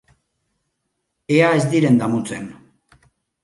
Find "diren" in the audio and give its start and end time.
1.77-2.03